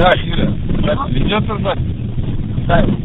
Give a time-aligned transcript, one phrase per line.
[0.00, 0.52] Да, Юля,
[0.84, 1.82] запись ведется запись.
[2.64, 2.96] Ставим.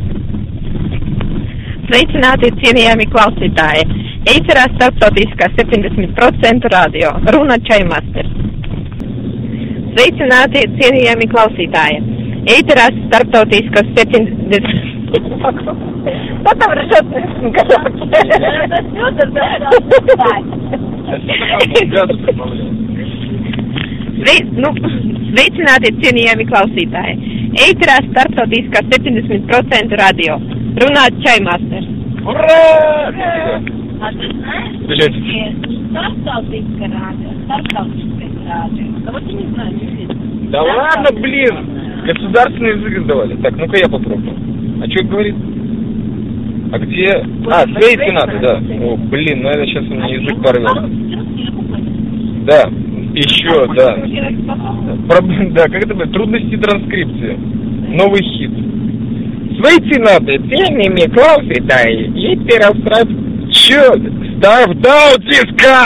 [1.92, 3.84] Sveicināti, cienījami klausītāji!
[4.32, 8.32] Ēterā starptautiskā 70% radio Runa Čaimasters.
[9.92, 11.98] Sveicināti, cienījami klausītāji!
[12.56, 14.90] Ēterā starptautiskā 70...
[16.46, 17.06] Потом решат,
[21.92, 22.95] Газу прибавляем.
[24.27, 24.73] Svei, nu,
[25.31, 27.13] sveicināti, cienījami klausītāji!
[27.63, 30.39] Ēterā starptautiskā 70% radio
[30.83, 31.15] Runāt!
[33.97, 34.11] А
[34.89, 35.15] Блядь.
[35.15, 35.47] что
[35.91, 38.87] Старосталтийское радио, Старосталтийское радио.
[39.05, 40.51] Да вот я не знаю, не видно.
[40.51, 41.55] Да ладно, блин!
[42.05, 43.37] Государственный язык сдавали.
[43.37, 44.37] Так, ну-ка я попробую.
[44.83, 45.37] А что говорит?
[46.73, 47.25] А где?
[47.49, 48.55] А, Свейцы надо, да.
[48.57, 51.07] О, блин, ну это сейчас у меня язык порвет.
[52.45, 52.71] Да,
[53.17, 53.95] еще, да.
[55.09, 56.13] Проблем, да, как это будет?
[56.13, 57.37] Трудности транскрипции.
[57.97, 58.51] Новый хит.
[59.57, 62.11] Sveicināti, cienījamie klausītāji!
[62.21, 63.09] Ieteraustrāt
[63.57, 63.85] šo
[64.37, 65.79] starptautiskā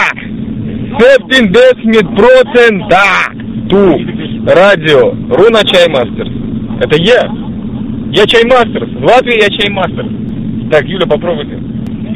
[0.99, 3.85] 70% ту
[4.51, 6.31] радио Руна Чаймастерс.
[6.81, 7.31] Это я.
[8.11, 8.91] Я Чаймастерс.
[8.91, 10.09] В Латвии я Чаймастерс.
[10.73, 11.57] Так, Юля, попробуйте.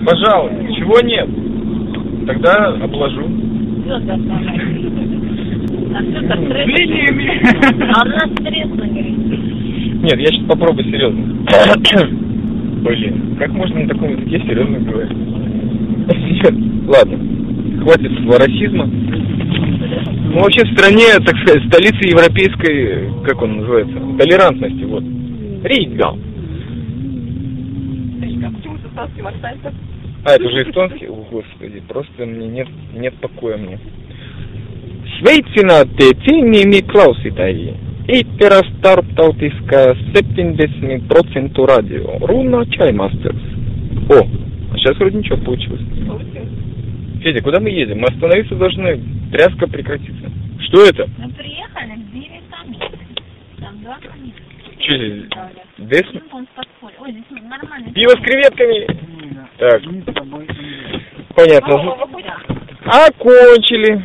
[0.05, 0.57] Пожалуйста.
[0.77, 1.29] Чего нет?
[2.27, 3.29] Тогда обложу.
[5.95, 7.31] А так Линиями.
[7.95, 8.31] А у нас.
[10.03, 11.23] Нет, я сейчас попробую серьезно.
[12.83, 15.17] Блин, как можно на таком языке серьезно говорить?
[16.07, 16.55] Нет,
[16.89, 17.19] ладно,
[17.81, 18.87] хватит этого расизма.
[18.87, 25.05] Ну, вообще в стране, так сказать, столица европейской, как он называется, толерантности, вот.
[25.63, 26.19] Рига.
[30.25, 31.07] А, это уже эстонский?
[31.07, 33.79] О, господи, просто мне нет, нет покоя мне.
[35.25, 37.71] Sveicināti, cienījamie klausītāji!
[38.13, 39.79] Ēterā starptautiskā
[40.13, 42.19] 70% радио.
[42.29, 43.47] Руна Чаймастерс.
[44.13, 45.81] О, а сейчас вроде ничего получилось.
[47.23, 48.01] Федя, куда мы едем?
[48.01, 49.01] Мы остановиться должны.
[49.33, 50.31] Тряска прекратится.
[50.69, 51.09] Что это?
[51.17, 52.77] Мы приехали к Бире сами.
[53.61, 53.97] Там два.
[54.79, 54.95] Что
[55.79, 56.05] здесь?
[56.55, 56.97] Подполье.
[57.01, 57.93] Ой, здесь нормально.
[57.95, 58.87] Пиво с креветками?
[59.57, 59.81] Так.
[61.35, 61.97] Понятно.
[62.85, 63.07] Да.
[63.07, 64.03] Окончили.